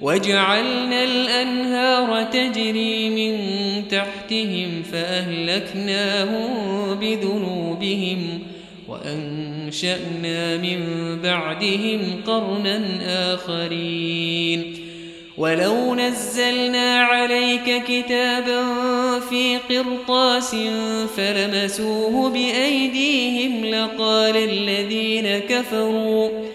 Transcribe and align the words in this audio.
وجعلنا 0.00 1.04
الأنهار 1.04 2.24
تجري 2.24 3.08
من 3.10 3.38
تحتهم 3.88 4.82
فأهلكناهم 4.92 6.50
بذنوبهم 6.94 8.42
وأنشأنا 8.88 10.56
من 10.56 10.80
بعدهم 11.22 12.00
قرنا 12.26 12.80
آخرين. 13.34 14.74
ولو 15.38 15.94
نزلنا 15.94 17.02
عليك 17.02 17.82
كتابا 17.88 18.62
في 19.20 19.56
قرطاس 19.56 20.56
فلمسوه 21.16 22.30
بأيديهم 22.30 23.64
لقال 23.64 24.36
الذين 24.36 25.38
كفروا 25.38 26.47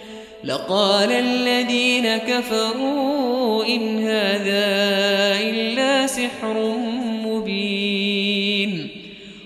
لقال 0.44 1.12
الذين 1.12 2.18
كفروا 2.18 3.66
إن 3.66 4.04
هذا 4.04 4.66
إلا 5.40 6.08
سحر 6.08 6.78
مبين 7.26 8.90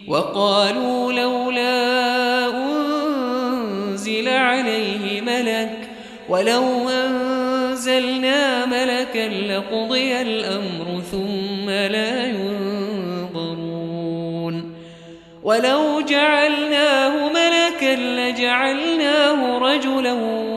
وقالوا 0.08 1.14
لولا 1.14 2.48
أنزل 2.56 4.28
عليه 4.28 5.22
ملك 5.22 5.78
ولو 6.30 6.90
أنزلنا 6.90 8.66
ملكا 8.66 9.30
لقضي 9.30 10.22
الأمر 10.22 11.02
ثم 11.12 11.70
لا 11.70 12.26
ينظرون 12.28 13.78
ولو 15.44 16.02
جعلناه 16.02 17.30
ملكا 17.30 17.96
لجعلناه 17.96 19.58
رجلا 19.58 20.57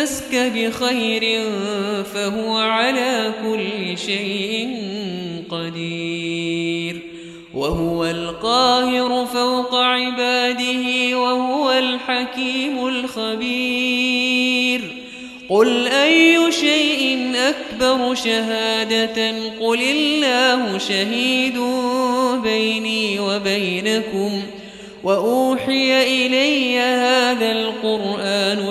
يمسسك 0.00 0.52
بخير 0.54 1.42
فهو 2.14 2.56
على 2.56 3.32
كل 3.42 3.98
شيء 3.98 4.76
قدير. 5.50 6.96
وهو 7.54 8.04
القاهر 8.04 9.26
فوق 9.26 9.74
عباده 9.74 11.18
وهو 11.18 11.72
الحكيم 11.72 12.86
الخبير. 12.88 14.80
قل 15.48 15.86
أي 15.88 16.52
شيء 16.52 17.32
أكبر 17.34 18.14
شهادة؟ 18.14 19.32
قل 19.60 19.82
الله 19.82 20.78
شهيد 20.78 21.58
بيني 22.42 23.20
وبينكم. 23.20 24.42
وأوحي 25.04 26.02
إلي 26.02 26.78
هذا 26.78 27.52
القرآن 27.52 28.70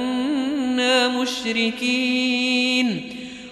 مشركين 1.41 3.01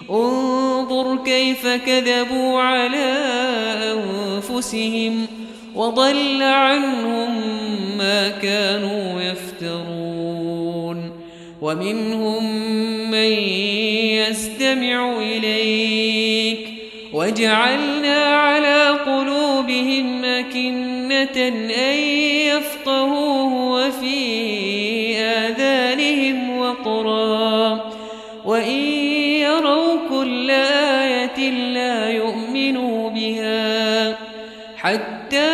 انظر 0.09 1.17
كيف 1.25 1.67
كذبوا 1.67 2.59
على 2.59 3.17
أنفسهم 3.93 5.27
وضل 5.75 6.43
عنهم 6.43 7.41
ما 7.97 8.29
كانوا 8.29 9.21
يفترون. 9.21 11.11
ومنهم 11.61 12.43
من 13.11 13.31
يستمع 14.19 15.17
إليك. 15.17 16.69
وجعلنا 17.13 18.25
على 18.25 18.89
قلوبهم 18.89 20.23
أكنة 20.25 21.47
أن 21.47 21.99
يفقهوه 22.47 23.58
حتى 34.81 35.51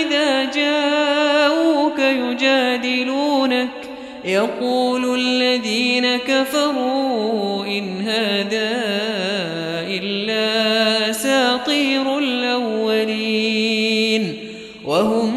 إذا 0.00 0.44
جاءوك 0.44 1.98
يجادلونك. 1.98 3.68
يقول 4.24 5.20
الذين 5.20 6.16
كفروا 6.16 7.66
إن 7.66 8.00
هذا 8.00 8.72
إلا 9.88 11.10
أساطير 11.10 12.18
الأولين. 12.18 13.44
وهم 14.84 15.33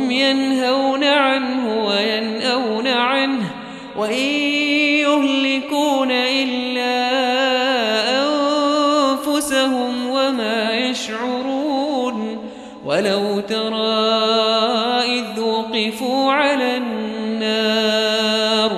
وقفوا 15.87 16.31
على 16.31 16.77
النار. 16.77 18.71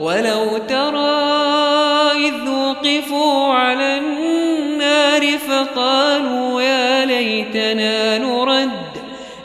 ولو 0.00 0.58
ترى 0.68 1.38
إذ 2.28 2.48
وقفوا 2.48 3.54
على 3.54 3.98
النار 3.98 5.38
فقالوا 5.38 6.62
يا 6.62 7.04
ليتنا 7.04 8.18
نرد 8.18 8.70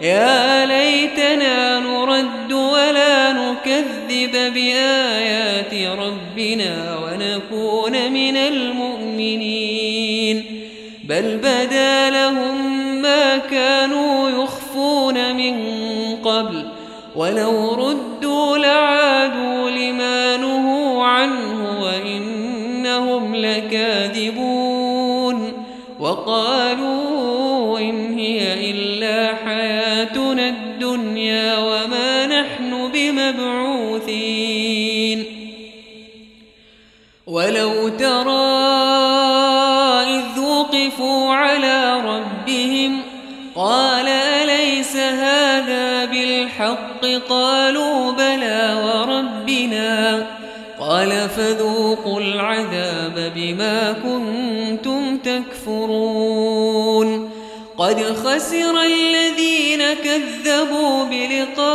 يا 0.02 0.66
ليتنا 0.66 1.80
نرد 1.80 2.54
ولا 2.54 3.32
نكذب 3.32 4.54
بآيات 4.54 5.74
ربنا 5.74 7.00
ونكون 7.04 8.12
من 8.12 8.38
المؤمنين. 8.38 9.84
بل 11.04 11.38
بدا 11.38 12.10
لهم 12.10 12.63
ولو 17.16 17.74
ردوا 17.74 18.58
لعادوا 18.58 19.70
لما 19.70 20.38
نهوا 20.38 21.04
عنه 21.04 21.82
وإنهم 21.82 23.36
لكاذبون 23.36 25.04
وقالوا 26.00 26.93
فذوقوا 51.94 52.20
العذاب 52.20 53.32
بما 53.36 53.92
كنتم 53.92 55.18
تكفرون. 55.18 56.70
قد 57.78 58.04
خسر 58.04 58.82
الذين 58.82 59.94
كذبوا 59.94 61.04
بلقاء 61.04 61.74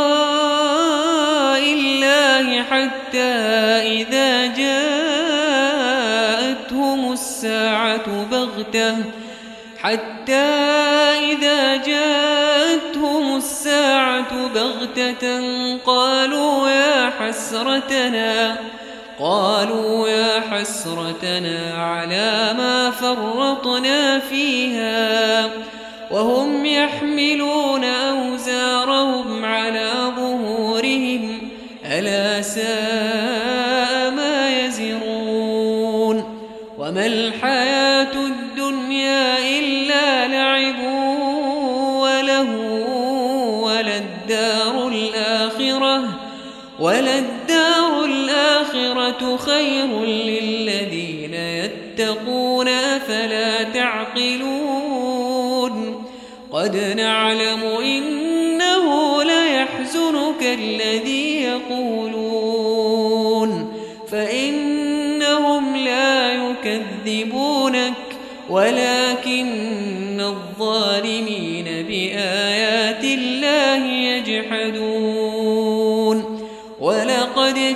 الله 1.73 2.63
حتى 2.63 3.33
إذا 3.87 4.45
جاءتهم 4.55 5.41
الساعة 7.13 8.25
بغتة. 8.31 8.95
حتى 9.81 10.49
إذا 11.31 11.75
جاءتهم 11.75 13.37
الساعة 13.37 14.47
بغتة 14.47 15.43
قالوا 15.85 16.69
يا 16.69 17.11
حسرتنا 17.19 18.57
قالوا 19.19 20.09
يا 20.09 20.39
حسرتنا 20.51 21.73
على 21.77 22.53
ما 22.57 22.91
فرطنا 22.91 24.19
فيها 24.19 25.49
وهم 26.11 26.65
يحملون 26.65 27.83
أوزارهم 27.83 29.45
على 29.45 29.91
ظهورهم 30.15 31.37
ألا 31.85 32.41
ساء 32.41 34.11
ما 34.11 34.59
يزرون. 34.59 36.39
وما 36.77 37.05
الحياة 37.05 38.13
الدنيا 38.13 39.37
إلا 39.59 40.27
لعب 40.27 40.79
وله 42.01 42.49
وللدار 43.63 44.87
الآخرة 44.87 46.03
وللدار 46.79 47.38
خير 49.37 50.03
للذين 50.05 51.33
يتقون 51.33 52.67
أفلا 52.67 53.63
تعقلون؟ 53.63 55.29
قد 56.51 56.93
نعلم 56.97 57.63
إنه 57.83 59.23
ليحزنك 59.23 60.43
الذي 60.43 61.43
يقولون. 61.43 62.79
فإنهم 64.11 65.75
يكذبونك 66.65 67.93
ولكن 68.49 70.21
الظالمين 70.21 71.65
بآيات 71.65 73.03
الله 73.03 73.85
يجحدون. 73.85 75.19
ولقد 76.79 77.75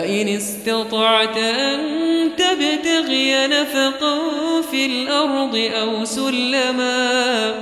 فإن 0.00 0.28
استطعت 0.28 1.36
أن 1.36 1.78
تبتغي 2.36 3.46
نفقا 3.46 4.18
في 4.70 4.86
الأرض 4.86 5.70
أو 5.80 6.04
سلما 6.04 7.54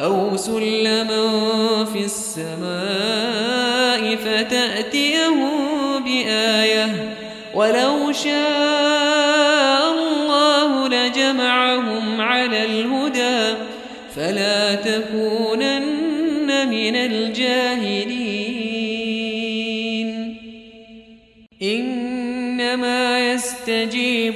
أو 0.00 0.36
سلما 0.36 1.24
في 1.92 2.04
السماء 2.04 2.66
فتأتيهم 4.16 5.58
بآية. 6.04 7.14
ولو 7.54 8.12
شاء 8.12 9.92
الله 9.92 10.88
لجمعهم 10.88 12.20
على 12.20 12.64
الهدى 12.64 13.56
فلا 14.16 14.74
تكونن 14.74 16.68
من 16.70 16.96
الجاهلين. 16.96 18.15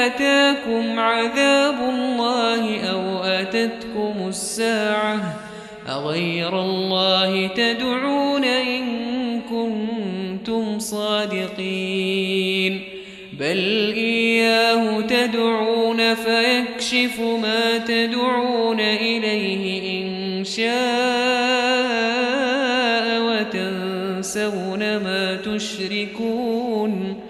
إن 0.00 0.06
أتاكم 0.06 0.98
عذاب 0.98 1.74
الله 1.88 2.80
أو 2.90 3.24
أتتكم 3.24 4.28
الساعة 4.28 5.38
أغير 5.88 6.60
الله 6.60 7.46
تدعون 7.46 8.44
إن 8.44 8.84
كنتم 9.50 10.78
صادقين 10.78 12.00
بل 13.32 13.92
إياه 13.96 15.00
تدعون 15.00 16.14
فيكشف 16.14 17.20
ما 17.20 17.78
تدعون 17.78 18.80
إليه 18.80 20.02
إن 20.02 20.44
شاء 20.44 20.70
وتنسون 23.20 24.96
ما 24.96 25.38
تشركون 25.44 27.29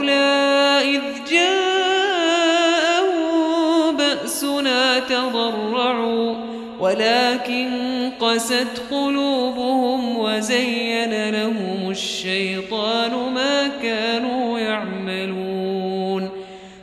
قست 8.31 8.81
قلوبهم 8.91 10.17
وزين 10.17 11.29
لهم 11.29 11.89
الشيطان 11.89 13.33
ما 13.33 13.71
كانوا 13.83 14.59
يعملون. 14.59 16.29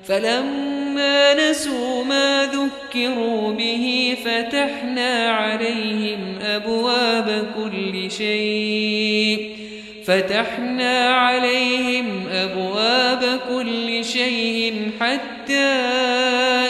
فلما 0.05 1.51
نسوا 1.51 2.05
ما 2.05 2.47
ذكروا 2.47 3.53
به 3.53 4.17
فتحنا 4.25 5.31
عليهم 5.31 6.39
أبواب 6.43 7.47
كل 7.57 8.11
شيء. 8.11 9.57
فتحنا 10.05 11.09
عليهم 11.09 12.27
أبواب 12.33 13.41
كل 13.49 14.05
شيء 14.05 14.91
حتى 15.01 15.69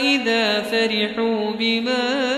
إذا 0.03 0.61
فرحوا 0.61 1.51
بما 1.59 2.38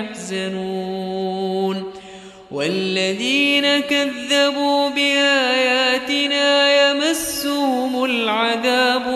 يحزنون. 0.00 1.92
والذين 2.50 3.80
كذبوا 3.80 4.88
بآياتنا 4.88 6.90
يمسهم 6.90 8.04
العذاب 8.04 9.07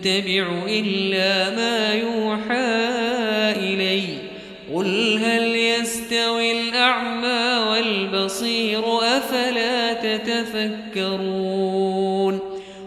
أتبع 0.00 0.46
إلا 0.68 1.50
ما 1.56 1.94
يوحى 1.94 2.54
إلي. 3.56 4.02
قل 4.74 5.18
هل 5.24 5.56
يستوي 5.56 6.60
الأعمى 6.60 7.70
والبصير 7.70 8.98
أفلا 8.98 9.92
تتفكرون؟ 9.92 11.60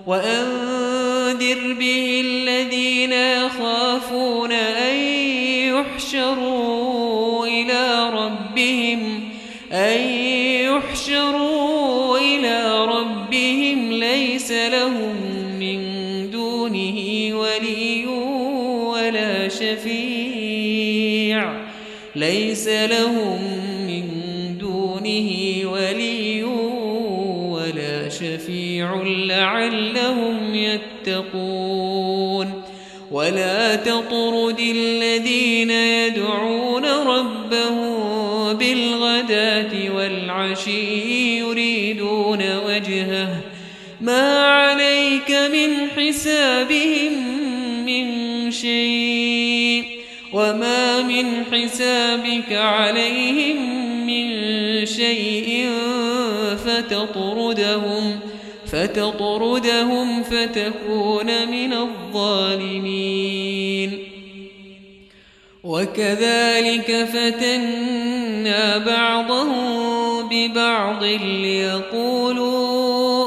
وأنذر 0.07 0.52
لهم 22.89 23.41
من 23.87 24.07
دونه 24.57 25.29
ولي 25.71 26.43
ولا 27.53 28.09
شفيع 28.09 29.03
لعلهم 29.05 30.55
يتقون. 30.55 32.63
ولا 33.11 33.75
تطرد 33.75 34.59
الذين 34.59 35.71
يدعون 35.71 36.52
من 51.23 51.45
حسابك 51.51 52.51
عليهم 52.51 53.57
من 54.07 54.25
شيء 54.85 55.69
فتطردهم 56.65 58.19
فتطردهم 58.71 60.23
فتكون 60.23 61.47
من 61.47 61.73
الظالمين. 61.73 63.33
وكذلك 65.63 67.07
فتنا 67.13 68.77
بعضهم 68.77 70.29
ببعض 70.29 71.03
ليقولوا 71.43 73.22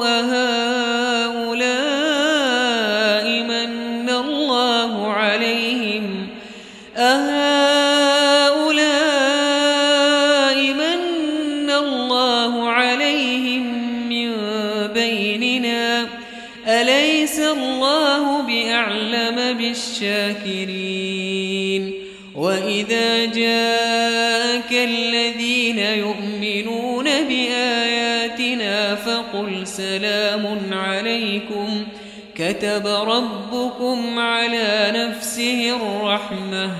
بأعلم 20.00 20.36
بالشاكرين 20.46 21.94
وإذا 22.34 23.24
جاءك 23.24 24.72
الذين 24.72 25.78
يؤمنون 25.78 27.04
بآياتنا 27.04 28.94
فقل 28.94 29.66
سلام 29.66 30.58
عليكم. 30.72 31.86
كتب 32.34 32.86
ربكم 32.86 34.18
على 34.18 34.92
نفسه 34.94 35.76
الرحمة 35.76 36.70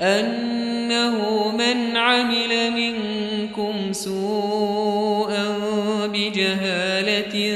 أنه 0.00 1.48
من 1.58 1.96
عمل 1.96 2.70
منكم 2.70 3.92
سوءا 3.92 5.58
بجهالة 6.06 7.54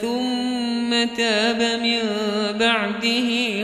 ثم 0.00 0.90
تاب 1.16 1.80
من 1.82 1.98
بعده 2.58 3.63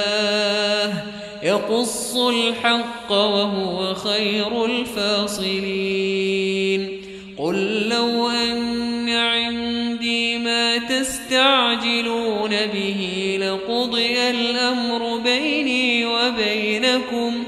يقص 1.43 2.15
الحق 2.15 3.11
وهو 3.11 3.93
خير 3.93 4.65
الفاصلين. 4.65 6.21
قل 7.37 7.89
لو 7.89 8.29
أن 8.29 9.09
عندي 9.09 10.37
ما 10.37 10.77
تستعجلون 10.77 12.49
به 12.49 13.37
لقضي 13.41 14.29
الأمر 14.29 15.17
بيني 15.17 16.05
وبينكم 16.05 17.43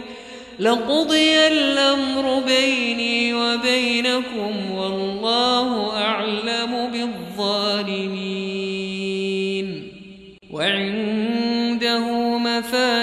لقضي 0.59 1.47
الأمر 1.47 2.39
بيني 2.39 3.33
وبينكم 3.33 4.71
والله 4.71 5.97
أعلم 5.97 6.89
بالظالمين. 6.93 8.63
وعنده 10.51 12.37
مفاتح 12.37 13.02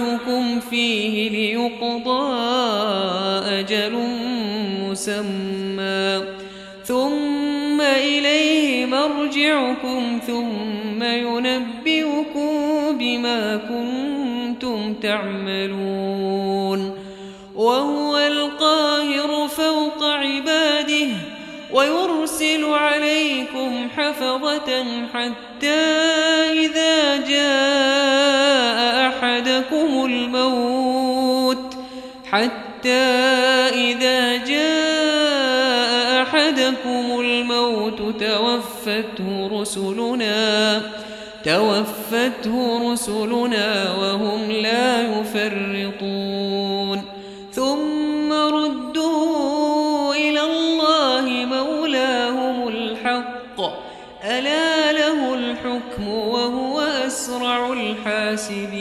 يبعثكم 0.00 0.60
فيه 0.60 1.30
ليقضى 1.30 2.34
أجل 3.60 3.92
مسمى. 4.88 6.22
ثم 6.84 7.80
إليه 7.80 8.86
مرجعكم 8.86 10.20
ثم 10.26 11.02
ينبئكم 11.02 12.52
بما 12.98 13.56
كنتم 13.56 14.94
تعملون. 14.94 16.98
وهو 17.54 18.18
القاهر 18.18 19.48
فوق 19.48 20.04
عباده 20.04 21.08
ويرسل 21.72 22.64
عليكم 22.64 23.88
حفظة 23.96 24.84
حتى 25.14 25.82
إذا 26.52 27.16
جاء 27.16 28.91
أحدكم 29.52 30.04
الموت 30.04 31.76
حتى 32.24 32.88
إذا 32.88 34.36
جاء 34.36 36.22
أحدكم 36.22 37.20
الموت 37.20 37.98
توفته 38.20 39.50
رسلنا 39.52 40.82
توفته 41.44 42.92
رسلنا 42.92 43.94
وهم 44.00 44.50
لا 44.50 45.20
يفرطون. 45.20 47.02
ثم 47.52 48.32
ردوا 48.32 50.14
إلى 50.14 50.40
الله 50.40 51.24
مولاهم 51.44 52.68
الحق. 52.68 53.60
ألا 54.24 54.92
له 54.92 55.34
الحكم 55.34 56.08
وهو 56.08 56.80
أسرع 56.80 57.72
الحاسبين. 57.72 58.71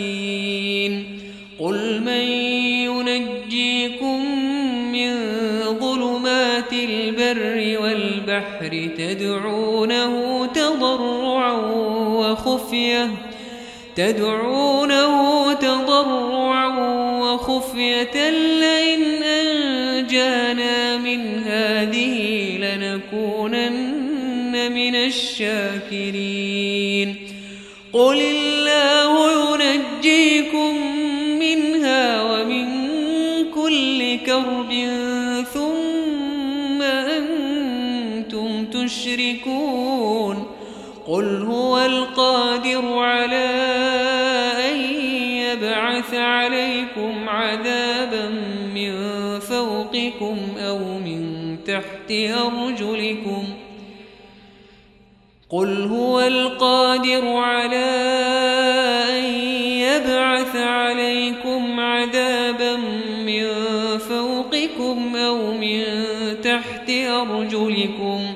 والبحر 8.42 8.90
تدعونه 8.98 10.46
تضرعا 10.46 11.54
وخفية. 12.08 13.10
تدعونه 13.96 15.54
تضرعا 15.54 16.68
وخفية. 17.20 18.30
لئن 18.30 19.24
أنجانا 19.24 20.98
من 20.98 21.44
هذه 21.44 22.58
لنكونن 22.58 23.72
من 24.72 24.96
الشاكرين. 24.96 26.08
قل 27.94 28.22
الله 28.22 29.21
تشركون 39.32 40.46
قل 41.08 41.44
هو 41.44 41.78
القادر 41.78 42.98
على 42.98 43.50
أن 44.72 44.80
يبعث 45.36 46.14
عليكم 46.14 47.30
عذابا 47.30 48.30
من 48.76 48.94
فوقكم 49.40 50.38
أو 50.58 50.78
من 50.78 51.58
تحت 51.66 52.12
أرجلكم 52.12 53.44
قل 55.50 55.84
هو 55.84 56.22
القادر 56.22 57.28
على 57.36 57.86
أن 59.10 59.24
يبعث 59.66 60.56
عليكم 60.56 61.80
عذابا 61.80 62.76
من 63.26 63.48
فوقكم 63.98 65.16
أو 65.16 65.54
من 65.54 65.84
تحت 66.44 66.90
أرجلكم 66.90 68.36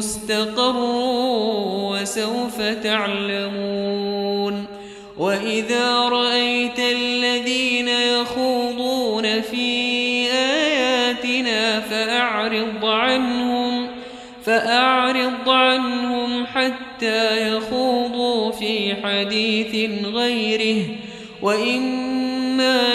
مستقر 0.00 0.76
وسوف 1.92 2.62
تعلمون 2.82 4.66
وإذا 5.18 5.98
رأيت 5.98 6.78
الذين 6.78 7.88
يخوضون 7.88 9.40
في 9.40 10.26
آياتنا 10.32 11.80
فأعرض 11.80 12.84
عنهم 12.84 13.88
فأعرض 14.44 15.48
عنهم 15.48 16.46
حتى 16.46 17.56
يخوضوا 17.56 18.52
في 18.52 18.94
حديث 19.04 19.90
غيره 20.04 20.86
وإما 21.42 22.94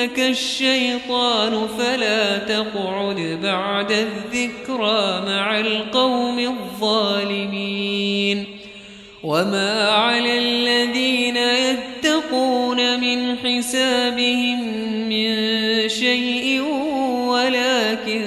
ينسينك 0.00 0.18
الشيطان 0.18 1.68
فلا 1.78 2.38
تقعد 2.38 3.38
بعد 3.42 3.92
الذكرى 3.92 5.22
مع 5.26 5.60
القوم 5.60 6.38
الظالمين. 6.38 8.44
وما 9.22 9.88
على 9.88 10.38
الذين 10.38 11.36
يتقون 11.36 13.00
من 13.00 13.38
حسابهم 13.38 14.60
من 15.08 15.34
شيء 15.88 16.62
ولكن 17.28 18.24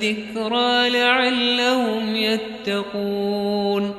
ذكرى 0.00 0.90
لعلهم 0.90 2.16
يتقون. 2.16 3.94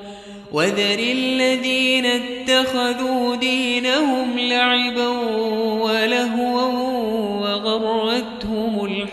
وذر 0.52 1.00
الذين 1.00 2.06
اتخذوا 2.06 3.36
دينهم 3.36 4.40
لعبا 4.40 5.08
ولهوا 5.82 6.49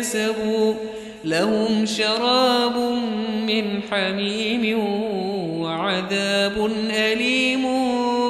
كسبوا 0.00 0.74
لهم 1.24 1.86
شراب 1.86 2.76
من 3.46 3.80
حميم 3.90 4.78
وعذاب 5.60 6.70
أليم 6.90 7.62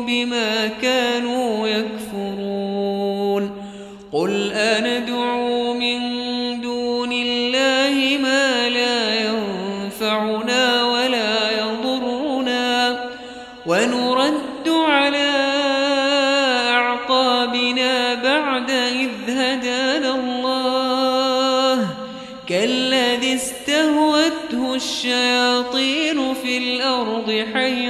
بما 0.07 0.67
كانوا 0.83 1.69
يكفرون. 1.69 3.51
قل 4.13 4.53
أندعو 4.53 5.75
من 5.75 6.01
دون 6.61 7.13
الله 7.13 8.19
ما 8.23 8.69
لا 8.69 9.15
ينفعنا 9.15 10.60
الشياطين 25.01 26.35
في 26.35 26.59
الأرض 26.59 27.47
حيران 27.55 27.90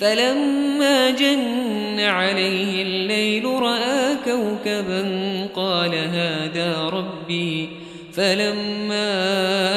فلما 0.00 1.10
جن 1.10 2.00
عليه 2.00 2.82
الليل 2.82 3.44
رأى 3.44 4.16
كوكبا 4.24 5.02
قال 5.54 5.94
هذا 5.94 6.88
ربي. 6.92 7.68
فلما 8.12 9.04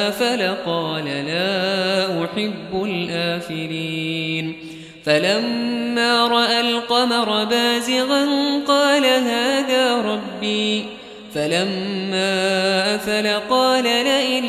أفل 0.08 0.54
قال 0.66 1.04
لا 1.04 2.24
أحب 2.24 2.84
الآفلين. 2.84 4.56
فلما 5.04 6.26
رأى 6.26 6.60
القمر 6.60 7.44
بازغا 7.44 8.26
قال 8.68 9.06
هذا 9.06 9.96
ربي. 9.96 10.84
فلما 11.34 12.94
أفل 12.94 13.40
قال 13.50 13.84
لئن 13.84 14.44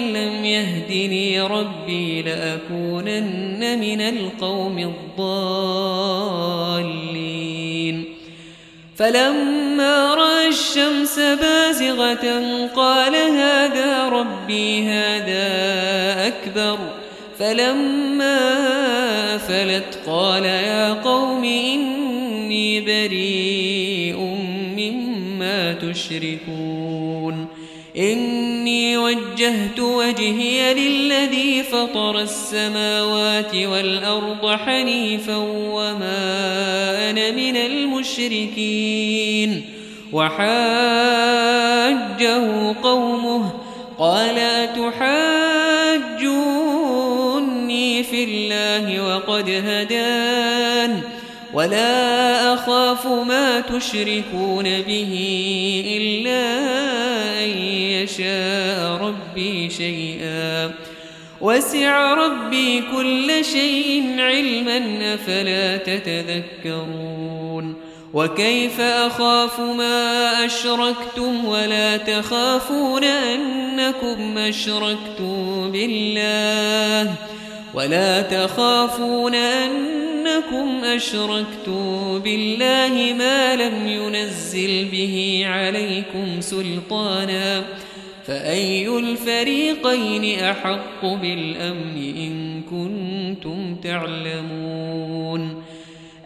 يهدني 0.56 1.42
ربي 1.42 2.22
لأكونن 2.22 3.80
من 3.80 4.02
القوم 4.02 4.78
الضالين. 4.80 6.56
فلما 8.96 10.16
رأى 10.16 10.48
الشمس 10.48 11.20
بازغة 11.20 12.26
قال 12.76 13.16
هذا 13.16 14.10
ربي 14.10 14.84
هذا 14.84 15.48
أكبر. 16.28 16.78
فلما 17.40 18.40
أفلت 19.36 20.00
قال 20.08 20.46
يا 20.46 20.94
قوم 20.94 21.44
إني 21.44 22.82
بريء 22.82 24.18
مما 24.78 25.74
تشركون. 25.74 27.48
إني 27.98 28.35
وجهت 29.16 29.80
وجهي 29.80 30.74
للذي 30.74 31.64
فطر 31.64 32.20
السماوات 32.20 33.56
والأرض 33.56 34.56
حنيفا 34.66 35.38
وما 35.72 37.10
أنا 37.10 37.32
من 37.32 37.58
المشركين. 37.58 38.96
وحاجه 40.14 40.46
قومه 42.84 43.52
قال 44.00 44.38
أتحاجوني 44.38 45.24
في 48.04 48.24
الله 48.24 49.16
وقد 49.16 49.50
هدان؟ 49.50 51.02
ولا 51.54 52.54
أخاف 52.54 53.08
ما 53.08 53.60
تشركون 53.60 54.64
به 54.64 55.14
إلا 55.98 56.56
يشاء 57.46 58.98
ربي 59.02 59.70
شيئا. 59.70 60.72
وسع 61.42 62.14
ربي 62.14 62.84
كل 62.96 63.46
شيء 63.46 64.16
علما 64.20 65.14
أفلا 65.14 65.78
تتذكرون. 65.78 67.76
وكيف 68.14 68.82
أخاف 68.82 69.60
ما 69.60 70.46
أشركتم 70.46 71.46
ولا 71.46 71.98
تخافون 71.98 73.04
أنكم 73.04 74.38
أشركتم 74.38 75.72
بالله 75.72 77.14
ولا 77.76 78.22
تخافون 78.22 79.36
أنكم 79.36 80.84
أشركتم 80.84 82.20
بالله 82.20 83.14
ما 83.18 83.56
لم 83.56 83.88
ينزل 83.88 84.86
به 84.92 85.44
عليكم 85.46 86.42
سلطانا 86.42 87.64
فأي 88.28 88.88
الفريقين 88.88 90.40
أحق 90.40 91.06
بالأمن 91.06 91.98
إن 92.18 92.62
كنتم 92.62 93.76
تعلمون 93.76 95.64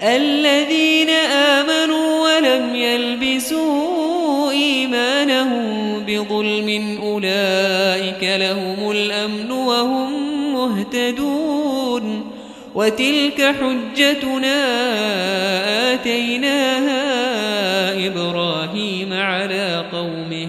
الذين 0.03 1.09
آمنوا 1.09 2.35
ولم 2.35 2.75
يلبسوا 2.75 4.51
إيمانهم 4.51 5.99
بظلم 6.07 6.99
أولئك 7.01 8.23
لهم 8.23 8.91
الأمن 8.91 9.51
وهم 9.51 9.98
مهتدون 10.93 12.31
وتلك 12.75 13.55
حجتنا 13.61 14.65
آتيناها 15.93 17.09
إبراهيم 18.07 19.13
على 19.13 19.85
قومه. 19.91 20.47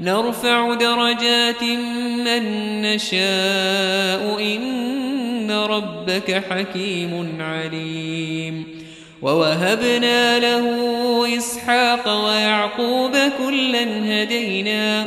نرفع 0.00 0.74
درجات 0.74 1.62
من 2.24 2.42
نشاء. 2.82 4.40
إن 4.40 5.50
ربك 5.50 6.42
حكيم 6.50 7.36
عليم. 7.40 8.66
ووهبنا 9.22 10.38
له 10.38 10.68
إسحاق 11.38 12.24
ويعقوب 12.24 13.16
كلا 13.38 14.22
هدينا. 14.22 15.06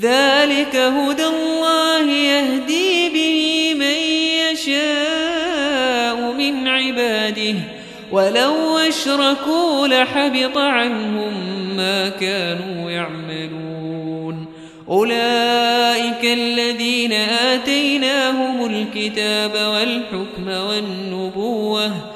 ذلك 0.00 0.76
هدى 0.76 1.24
الله 1.24 2.10
يهدي 2.10 3.08
به 3.08 3.74
من 3.74 3.96
يشاء 4.52 6.32
من 6.32 6.68
عباده. 6.68 7.54
ولو 8.12 8.78
أشركوا 8.78 9.88
لحبط 9.88 10.58
عنهم 10.58 11.32
ما 11.76 12.08
كانوا 12.08 12.90
يعملون. 12.90 14.46
أولئك 14.88 16.24
الذين 16.24 17.12
آتيناهم 17.12 18.66
الكتاب 18.66 19.52
والحكم 19.54 20.48
والنبوة 20.48 22.15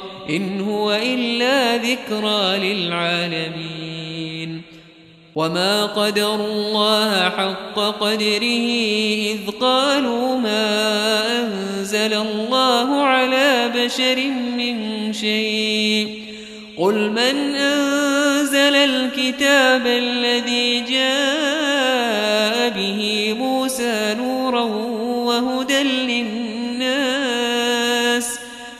إن 0.29 0.61
هو 0.61 0.93
إلا 0.93 1.77
ذكرى 1.77 2.73
للعالمين. 2.73 4.61
وما 5.35 5.85
قدر 5.85 6.35
الله 6.35 7.29
حق 7.29 7.79
قدره 7.79 8.67
إذ 9.31 9.39
قالوا 9.61 10.37
ما 10.37 10.67
أنزل 11.39 12.13
الله 12.13 13.03
على 13.03 13.71
بشر 13.75 14.17
من 14.57 15.13
شيء. 15.13 16.21
قل 16.77 17.09
من 17.09 17.55
أنزل 17.55 18.75
الكتاب 18.75 19.87
الذي 19.87 20.79
جاء 20.79 22.69
به 22.69 23.33
موسى 23.39 24.15
نورا 24.17 24.90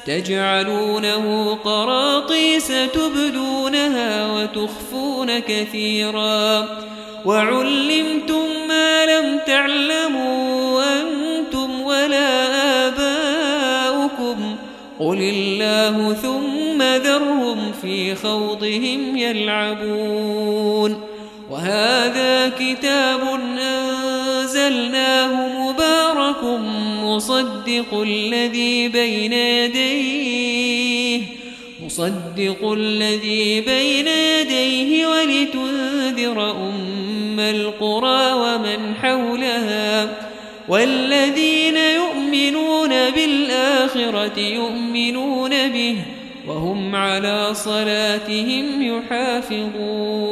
تجعلونه 0.06 1.58
قراطيس 1.64 2.68
تبدونها 2.68 4.32
وتخفون 4.32 5.40
كثيرا. 5.40 6.68
وعلمتم 7.26 8.44
ما 8.68 9.06
لم 9.06 9.40
تعلموا 9.48 10.84
أنتم 10.84 11.82
ولا 11.82 12.48
آباؤكم. 12.88 14.56
قل 15.00 15.18
الله 15.22 16.14
ثم 16.14 16.82
ذرهم 16.82 17.72
في 17.82 18.16
خوضهم 18.16 19.18
يلعبون. 19.18 21.02
وهذا 21.50 22.52
كتاب 22.60 23.20
أنزلناه 23.60 25.28
مبارك 25.28 25.61
مصدق 27.22 27.94
الذي 27.94 28.88
بين 28.88 29.34
يديه 29.34 31.22
مصدق 31.86 32.72
الذي 32.72 33.62
بين 33.62 34.08
يديه 34.08 35.08
ولتنذر 35.08 36.52
أم 36.52 37.40
القرى 37.40 38.34
ومن 38.34 38.96
حولها 39.02 40.18
والذين 40.70 41.78
يؤمنون 41.78 42.90
بالآخرة 42.90 44.40
يؤمنون 44.40 45.70
به 45.70 45.98
وهم 46.48 46.96
على 46.96 47.54
صلاتهم 47.54 48.82
يحافظون. 48.82 50.32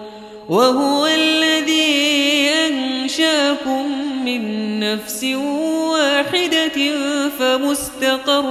وهو 0.51 1.07
الذي 1.07 2.49
أنشاكم 2.67 3.85
من 4.25 4.79
نفس 4.79 5.23
واحدة 5.23 6.77
فمستقر 7.39 8.45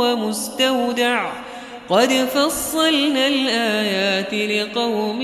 ومستودع. 0.00 1.32
قد 1.88 2.12
فصلنا 2.12 3.26
الآيات 3.26 4.34
لقوم 4.34 5.22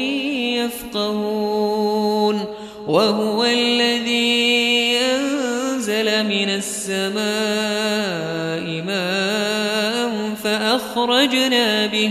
يفقهون. 0.99 2.45
وهو 2.87 3.45
الذي 3.45 4.97
أنزل 4.97 6.25
من 6.27 6.49
السماء 6.61 7.23
ماء 8.87 10.35
فأخرجنا 10.45 11.87
به 11.87 12.11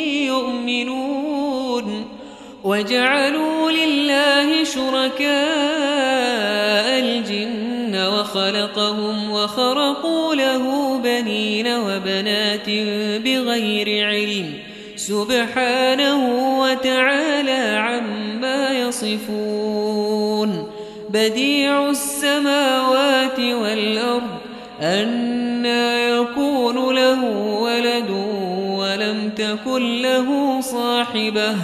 وجعلوا 2.71 3.71
لله 3.71 4.63
شركاء 4.63 5.29
الجن 6.99 7.95
وخلقهم 7.95 9.31
وخرقوا 9.31 10.35
له 10.35 10.97
بنين 11.03 11.67
وبنات 11.67 12.69
بغير 13.25 14.07
علم 14.07 14.53
سبحانه 14.95 16.19
وتعالى 16.59 17.77
عما 17.77 18.71
يصفون 18.71 20.67
بديع 21.09 21.89
السماوات 21.89 23.39
والأرض 23.39 24.37
أنا 24.81 26.07
يكون 26.07 26.95
له 26.95 27.23
ولد 27.61 28.09
ولم 28.77 29.29
تكن 29.37 30.01
له 30.01 30.61
صاحبة 30.61 31.55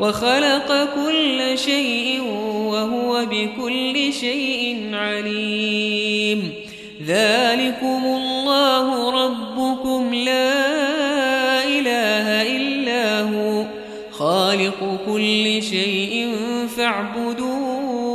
وخلق 0.00 0.88
كل 0.94 1.58
شيء 1.58 2.22
وهو 2.66 3.26
بكل 3.26 4.12
شيء 4.12 4.90
عليم. 4.92 6.52
ذلكم 7.06 8.02
الله 8.04 9.10
ربكم 9.24 10.14
لا 10.14 11.64
إله 11.64 12.56
إلا 12.56 13.20
هو. 13.20 13.64
خالق 14.12 15.00
كل 15.06 15.62
شيء 15.62 16.36
فاعبدوه 16.76 18.12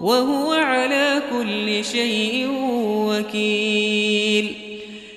وهو 0.00 0.52
على 0.52 1.22
كل 1.32 1.84
شيء 1.84 2.48
وكيل. 3.08 4.54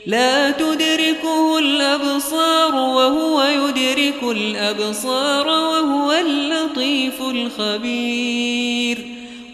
لا 0.06 0.52
تدركه 0.52 1.60
الأبصار 1.60 2.76
وهو 2.76 3.31
يدرك 4.22 4.38
الأبصار 4.38 5.48
وهو 5.48 6.12
اللطيف 6.12 7.22
الخبير. 7.22 8.98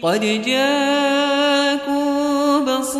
قد 0.02 0.42
جاءكم 0.46 2.04
بصائر 2.64 2.98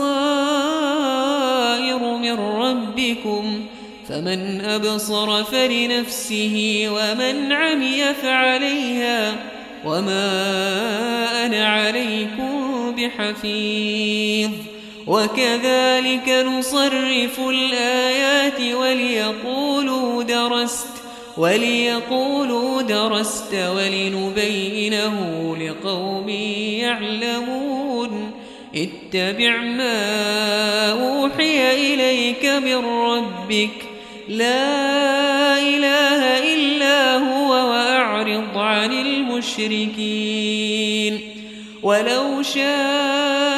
من 1.98 2.40
ربكم 2.40 3.64
فمن 4.08 4.60
أبصر 4.60 5.44
فلنفسه 5.44 6.86
ومن 6.88 7.52
عمي 7.52 8.14
فعليها 8.22 9.34
وما 9.84 11.46
أنا 11.46 11.66
عليكم 11.66 12.94
بحفيظ. 12.96 14.50
وكذلك 15.06 16.28
نصرف 16.28 17.40
الآيات 17.40 18.60
وليقولوا 18.60 20.22
درست 20.22 20.97
وليقولوا 21.38 22.82
درست 22.82 23.54
ولنبينه 23.54 25.16
لقوم 25.56 26.28
يعلمون 26.78 28.30
اتبع 28.74 29.56
ما 29.60 30.90
أوحي 30.90 31.94
إليك 31.94 32.46
من 32.46 32.84
ربك 32.84 33.70
لا 34.28 35.58
إله 35.58 36.54
إلا 36.54 37.16
هو 37.16 37.50
وأعرض 37.50 38.58
عن 38.58 38.92
المشركين 38.92 40.18
ولو 41.82 42.42
شاء 42.42 43.57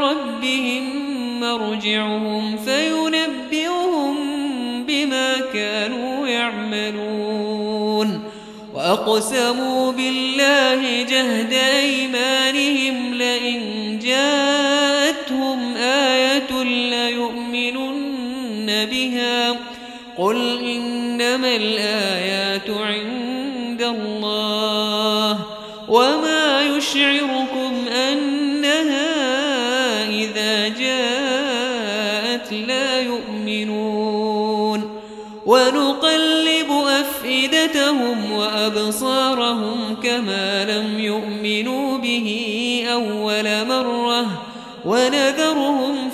مرجعهم 1.41 2.57
فينبئهم 2.57 4.15
بما 4.87 5.35
كانوا 5.53 6.27
يعملون 6.27 8.23
وأقسموا 8.73 9.91
بالله 9.91 11.03
جهد 11.03 11.53
أيمانهم 11.53 12.80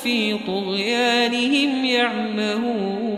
في 0.07 0.37
طغيانهم 0.47 1.85
يعمهون. 1.85 3.17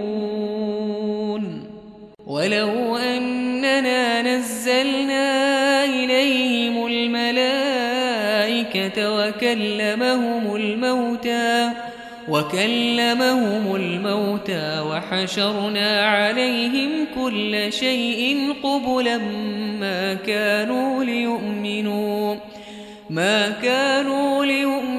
ولو 2.27 2.97
أننا 2.97 4.21
نزلنا 4.21 5.85
إليهم 5.85 6.87
الملائكة 6.87 7.77
وكلمهم 9.17 10.55
الموتى 10.55 11.69
وكلمهم 12.29 13.75
الموتى 13.75 14.79
وحشرنا 14.79 16.05
عليهم 16.05 17.07
كل 17.15 17.73
شيء 17.73 18.53
قبلا 18.63 19.17
ما 19.79 20.13
كانوا 20.13 21.03
ليؤمنوا 21.03 22.35
ما 23.09 23.49
كانوا 23.49 24.45
ليؤمنوا 24.45 24.98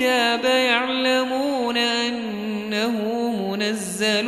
يعلمون 0.00 1.76
أنه 1.76 2.96
منزل 3.50 4.24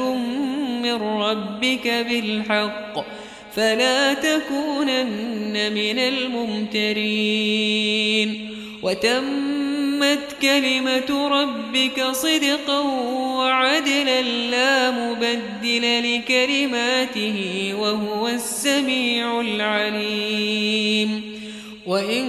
من 0.82 0.92
ربك 0.92 2.06
بالحق 2.08 3.04
فلا 3.56 4.14
تكونن 4.14 5.72
من 5.72 5.98
الممترين. 5.98 7.60
وتمت 8.82 10.36
كلمة 10.42 11.28
ربك 11.28 12.04
صدقا 12.12 12.80
وعدلا 13.38 14.22
لا 14.22 14.90
مبدل 14.90 16.14
لكلماته 16.14 17.70
وهو 17.78 18.28
السميع 18.28 19.40
العليم. 19.40 21.34
وإن 21.86 22.24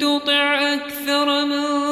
تطع 0.00 0.74
أكثر 0.74 1.44
من 1.44 1.91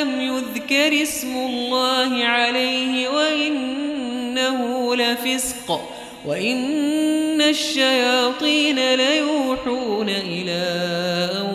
لم 0.00 0.20
يذكر 0.20 1.02
اسم 1.02 1.36
الله 1.36 2.24
عليه 2.24 3.08
وإنه 3.08 4.96
لفسق 4.96 5.80
وإن 6.26 7.40
الشياطين 7.42 8.94
ليوحون 8.94 10.08
إلى 10.08 10.62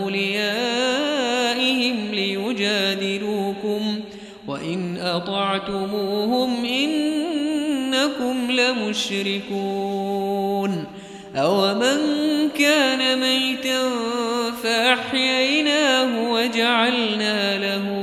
أوليائهم 0.01 0.51
ليجادلوكم 2.11 3.99
وإن 4.47 4.97
أطعتموهم 4.97 6.65
إنكم 6.65 8.51
لمشركون. 8.51 10.03
أومن 11.35 11.99
كان 12.57 13.19
ميتا 13.19 13.89
فأحييناه 14.63 16.31
وجعلنا 16.31 17.57
له 17.57 18.02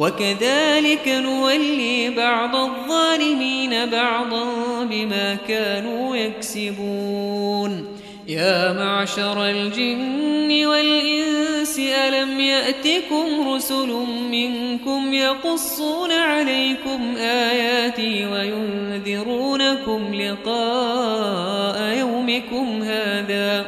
وكذلك 0.00 1.08
نولي 1.08 2.10
بعض 2.10 2.56
الظالمين 2.56 3.86
بعضا 3.86 4.44
بما 4.84 5.36
كانوا 5.48 6.16
يكسبون. 6.16 7.86
يا 8.28 8.72
معشر 8.72 9.46
الجن 9.46 10.66
والإنس 10.66 11.78
ألم 11.78 12.40
يأتكم 12.40 13.48
رسل 13.48 13.88
منكم 14.30 15.14
يقصون 15.14 16.12
عليكم 16.12 17.16
آياتي 17.16 18.26
وينذرونكم 18.26 20.14
لقاء 20.14 21.98
يومكم 21.98 22.82
هذا؟ 22.82 23.66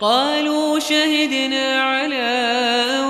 قالوا 0.00 0.78
شهدنا 0.78 1.82
على 1.82 2.50
وغرتهم 3.00 3.09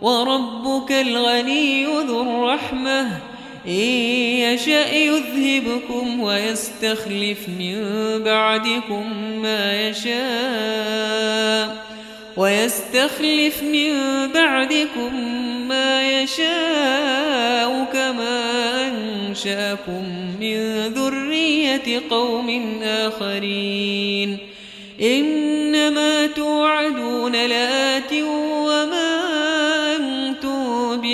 وربك 0.00 0.92
الغني 0.92 1.84
ذو 1.84 2.22
الرحمة. 2.22 3.20
إن 3.66 3.72
يشأ 3.72 4.94
يذهبكم 4.94 6.20
ويستخلف 6.20 7.48
من 7.48 7.84
بعدكم 8.24 9.12
ما 9.42 9.88
يشاء. 9.88 11.86
ويستخلف 12.36 13.62
من 13.62 13.92
بعدكم 14.34 15.14
ما 15.68 16.22
يشاء 16.22 17.86
كما 17.92 18.42
أنشأكم 18.88 20.04
من 20.40 20.86
ذرية 20.86 22.02
قوم 22.10 22.80
آخرين. 22.82 24.38
إنما 25.02 26.26
توعدون 26.26 27.32
لآت 27.32 28.12
وما 28.12 29.15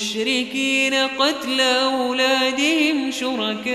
المشركين 0.00 0.94
قتل 0.94 1.60
أولادهم 1.60 3.10
شركاؤهم 3.10 3.68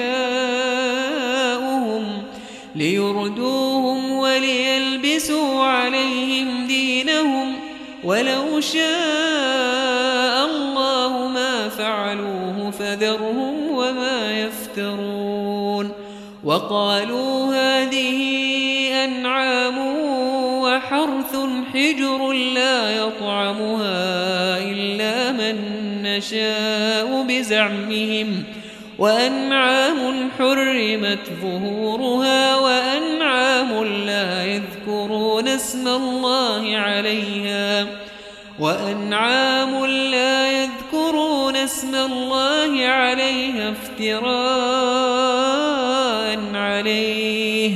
ليردوهم 2.76 4.12
وليلبسوا 4.12 5.64
عليهم 5.64 6.68
دينهم 6.68 7.56
ولو 8.04 8.60
شاء 8.60 8.86
الله 10.46 11.28
ما 11.28 11.70
فعلوه 11.70 12.72
فذرهم 12.72 13.72
وما 13.72 14.42
يفترون 14.42 15.92
وقالوا 16.44 17.56
هذه 17.56 18.20
أنعام 19.04 19.78
وحرث 20.62 21.36
حجر 21.74 22.32
لا 22.32 22.98
يطعمها 22.98 24.58
إلا 24.58 25.32
من 25.32 25.85
نشاء 26.18 27.24
بزعمهم 27.30 28.44
وأنعام 29.00 30.30
حرمت 30.38 31.20
ظهورها 31.42 32.56
وأنعام 32.56 33.84
لا 33.84 34.46
يذكرون 34.46 35.48
اسم 35.48 35.88
الله 35.88 36.78
عليها 36.78 37.88
وأنعام 38.60 39.86
لا 39.86 40.52
يذكرون 40.52 41.56
اسم 41.56 41.96
الله 41.96 42.86
عليها 42.86 43.72
افتراء 43.72 44.36
عليه 46.54 47.72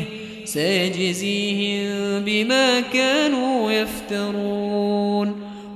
سيجزيهم 0.46 2.20
بما 2.26 2.80
كانوا 2.80 3.72
يفترون 3.72 4.89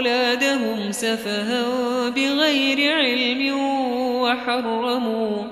أولادهم 0.00 0.92
سفها 0.92 1.64
بغير 2.08 2.92
علم 2.92 3.58
وحرموا 4.22 5.44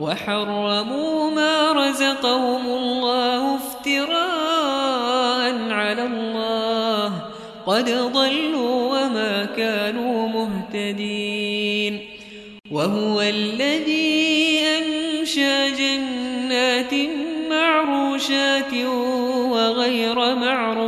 وحرموا 0.00 1.30
ما 1.30 1.72
رزقهم 1.72 2.66
الله 2.66 3.54
افتراء 3.54 4.12
على 5.70 6.02
الله. 6.02 7.12
قد 7.66 7.90
ضلوا 7.90 8.98
وما 8.98 9.44
كانوا 9.56 10.28
مهتدين. 10.28 12.00
وهو 12.70 13.20
الذي 13.20 14.58
أنشى 14.78 15.70
جنات 15.70 16.94
معروشات 17.50 18.74
وغير 19.52 20.34
معروشات 20.34 20.87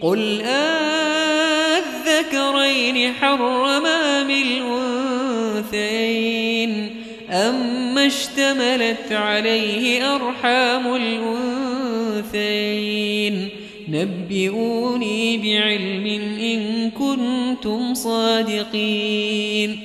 قل 0.00 0.40
أذكرين 2.06 3.14
حرم 3.14 3.86
أم 3.86 4.30
الأنثيين 5.70 6.90
أما 7.30 8.06
اشتملت 8.06 9.12
عليه 9.12 10.14
أرحام 10.14 10.94
الأنثيين 12.24 13.48
نبئوني 13.88 15.38
بعلم 15.38 16.06
إن 16.40 16.90
كنتم 16.90 17.94
صادقين 17.94 19.78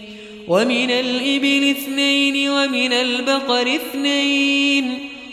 ومن 0.47 0.91
الإبل 0.91 1.69
اثنين 1.69 2.49
ومن 2.49 2.93
البقر 2.93 3.75
اثنين 3.75 5.12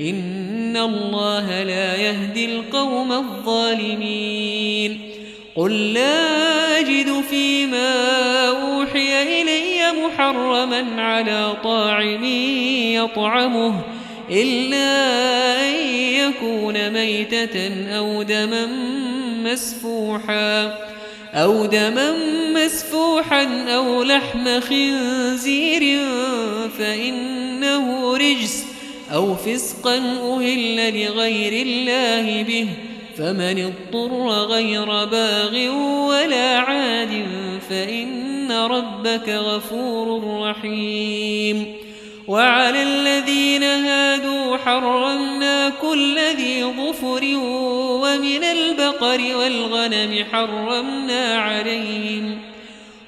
إن 0.00 0.76
الله 0.76 1.62
لا 1.62 1.96
يهدي 1.96 2.44
القوم 2.44 3.12
الظالمين. 3.12 5.00
قل 5.56 5.92
لا 5.92 6.78
أجد 6.78 7.24
فيما 7.30 8.48
أوحي 8.48 9.42
إلي 9.42 9.80
محرما 10.06 11.02
على 11.02 11.56
طاعم 11.64 12.24
يطعمه 12.94 13.80
إلا 14.30 14.90
أن 15.68 15.74
يكون 15.94 16.90
ميتة 16.90 17.86
أو 17.96 18.22
دما 18.22 18.66
مسفوحا 19.44 20.78
أو 21.34 21.66
دما 21.66 22.12
مسفوحا 22.54 23.64
أو 23.68 24.02
لحم 24.02 24.60
خنزير 24.60 26.00
فإنه 26.78 28.16
رجس 28.16 28.69
أو 29.14 29.34
فسقا 29.34 29.96
أهل 30.36 31.04
لغير 31.04 31.66
الله 31.66 32.42
به 32.42 32.68
فمن 33.16 33.72
اضطر 33.72 34.28
غير 34.28 35.04
باغ 35.04 35.68
ولا 36.08 36.58
عاد 36.58 37.26
فإن 37.70 38.52
ربك 38.52 39.28
غفور 39.28 40.40
رحيم. 40.42 41.80
وعلى 42.30 42.82
الذين 42.82 43.62
هادوا 43.62 44.56
حرمنا 44.56 45.72
كل 45.82 46.18
ذي 46.18 46.64
ظفر 46.64 47.24
ومن 48.02 48.44
البقر 48.44 49.36
والغنم 49.36 50.24
حرمنا 50.32 51.36
عليهم 51.36 52.38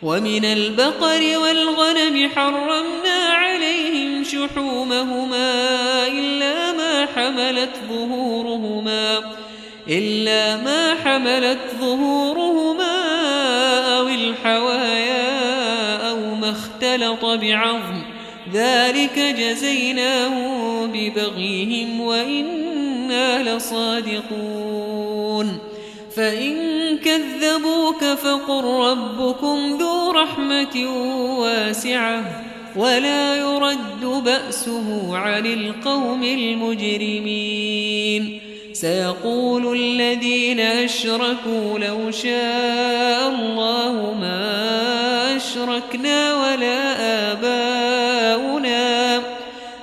ومن 0.02 0.44
البقر 0.44 1.38
والغنم 1.38 2.30
حرمنا 2.34 3.18
عليهم 3.28 3.81
شحومهما 4.24 6.06
إلا 6.06 6.72
ما 6.72 7.06
حملت 7.16 7.70
ظهورهما 7.88 9.20
إلا 9.88 10.56
ما 10.56 10.94
حملت 10.94 11.58
ظهورهما 11.80 12.96
أو 13.98 14.08
الحوايا 14.08 16.10
أو 16.10 16.34
ما 16.34 16.50
اختلط 16.50 17.24
بعظم. 17.24 18.02
ذلك 18.52 19.18
جزيناهم 19.18 20.86
ببغيهم 20.86 22.00
وإنا 22.00 23.56
لصادقون. 23.56 25.58
فإن 26.16 26.98
كذبوك 26.98 28.04
فقل 28.04 28.64
ربكم 28.64 29.76
ذو 29.80 30.10
رحمة 30.10 30.86
واسعة. 31.38 32.51
ولا 32.76 33.36
يرد 33.36 34.04
بأسه 34.04 35.16
عن 35.16 35.46
القوم 35.46 36.22
المجرمين. 36.22 37.72
سيقول 38.72 39.78
الذين 39.78 40.60
أشركوا 40.60 41.78
لو 41.78 42.10
شاء 42.10 43.28
الله 43.28 44.14
ما 44.20 45.36
أشركنا 45.36 46.34
ولا 46.34 46.96
آباؤنا 47.32 49.22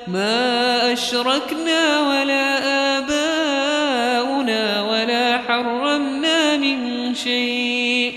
ما 0.08 0.94
أشركنا 0.94 2.10
ولا 2.10 2.46
آباؤنا 2.98 4.82
ولا 4.84 5.38
حرمنا 5.48 6.58
من 6.58 6.78
شيء. 7.16 8.14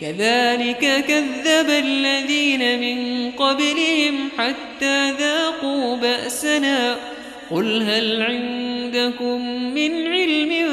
كذلك 0.00 1.04
كذب 1.08 1.70
الذين 1.70 2.80
من 2.80 3.09
قبلهم 3.50 4.28
حتى 4.38 5.10
ذاقوا 5.10 5.96
بأسنا. 5.96 6.96
قل 7.50 7.82
هل 7.82 8.22
عندكم 8.22 9.64
من 9.74 10.06
علم 10.06 10.68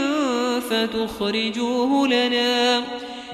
فتخرجوه 0.69 2.07
لنا 2.07 2.83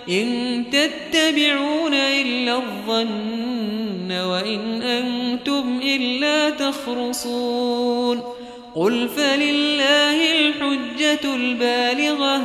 إن 0.10 0.64
تتبعون 0.72 1.94
إلا 1.94 2.56
الظن 2.56 4.12
وإن 4.12 4.82
أنتم 4.82 5.80
إلا 5.84 6.50
تخرصون. 6.50 8.22
قل 8.76 9.10
فلله 9.10 10.32
الحجة 10.40 11.36
البالغة 11.36 12.42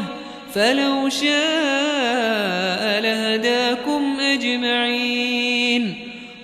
فلو 0.55 1.09
شاء 1.09 3.01
لهداكم 3.01 4.21
أجمعين. 4.21 6.08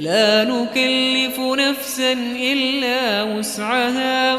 لا 0.00 0.44
نكلف 0.44 1.40
نفسا 1.40 2.12
إلا 2.36 3.22
وسعها. 3.22 4.38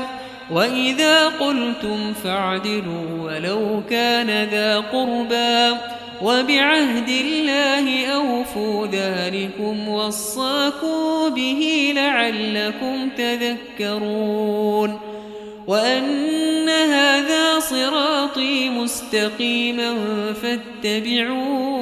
وإذا 0.52 1.28
قلتم 1.28 2.14
فاعدلوا 2.24 3.22
ولو 3.22 3.82
كان 3.90 4.44
ذا 4.44 4.80
قربا 4.80 5.78
وبعهد 6.22 7.10
الله 7.10 8.06
أوفوا 8.06 8.88
ذلكم 8.88 9.90
وصاكم 9.90 11.30
به 11.36 11.94
لعلكم 11.96 13.10
تذكرون. 13.18 15.00
وأن 15.68 16.70
هذا 16.70 17.60
صراطي 17.60 18.70
مستقيما 18.70 19.96
فاتبعوه. 20.42 21.82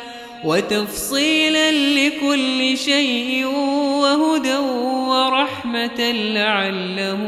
وتفصيلا 0.45 1.71
لكل 1.71 2.77
شيء 2.77 3.45
وهدى 4.01 4.57
ورحمة 5.07 6.11
لعله 6.11 7.19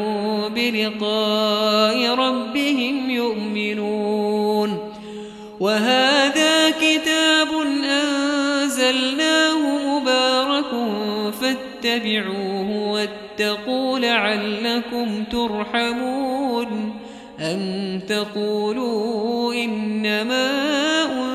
بلقاء 0.56 2.16
ربهم 2.16 3.10
يؤمنون. 3.10 4.94
وهذا 5.60 6.70
كتاب 6.70 7.48
أنزلناه 7.84 9.60
مبارك 9.88 10.72
فاتبعوه 11.42 12.92
واتقوا 12.92 14.00
لعلكم 14.00 15.24
ترحمون. 15.32 16.94
أن 17.40 18.00
تقولوا 18.08 19.54
إنما 19.54 20.52
أنزل 21.06 21.33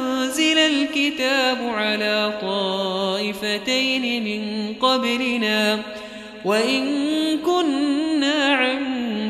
الكتاب 1.09 1.59
على 1.75 2.33
طائفتين 2.41 4.25
من 4.25 4.75
قبلنا. 4.75 5.79
وإن 6.45 6.85
كنا 7.47 8.55
عن 8.55 8.85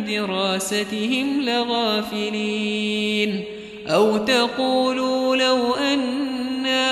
دراستهم 0.09 1.41
لغافلين. 1.41 3.45
أو 3.87 4.17
تقولوا 4.17 5.37
لو 5.37 5.75
أنا 5.75 6.89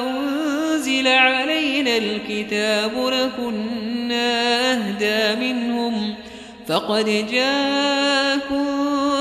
أنزل 0.00 1.08
علينا 1.08 1.96
الكتاب 1.96 2.92
لكنا 2.96 4.72
أهدى 4.72 5.52
منهم. 5.52 6.14
فقد 6.66 7.26
جاءكم 7.32 8.64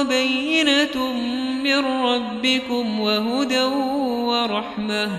بينة 0.03 1.13
من 1.63 1.85
ربكم 1.85 2.99
وهدى 2.99 3.92
ورحمة 4.43 5.09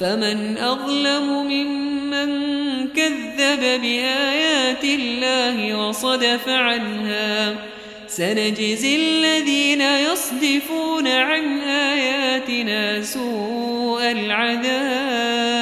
فمن 0.00 0.58
أظلم 0.58 1.46
ممن 1.46 2.28
كذب 2.88 3.80
بآيات 3.82 4.84
الله 4.84 5.88
وصدف 5.88 6.48
عنها. 6.48 7.54
سنجزي 8.08 8.96
الذين 8.96 9.80
يصدفون 9.80 11.08
عن 11.08 11.60
آياتنا 11.60 13.02
سوء 13.02 14.10
العذاب. 14.10 15.58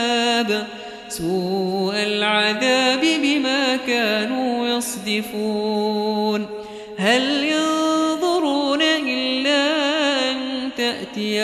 سوء 1.09 1.95
العذاب 1.95 3.01
بما 3.23 3.77
كانوا 3.77 4.69
يصدفون. 4.77 6.47
هل 6.99 7.46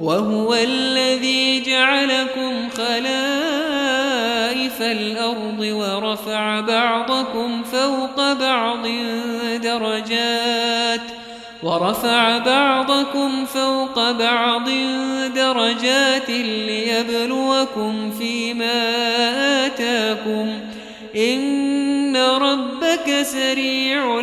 وهو 0.00 0.54
الذي 0.54 1.60
جعلكم 1.60 2.68
خلائف 2.76 3.12
الأرض 4.82 5.60
ورفع 5.60 6.60
بعضكم 6.60 7.62
فوق 7.62 8.32
بعض 8.32 8.86
درجات 9.62 11.00
ورفع 11.62 12.38
بعضكم 12.38 13.44
فوق 13.44 14.10
بعض 14.10 14.68
درجات 15.34 16.30
ليبلوكم 16.30 18.10
فيما 18.18 18.96
آتاكم 19.66 20.50
إن 21.16 22.16
ربك 22.16 23.22
سريع 23.22 24.20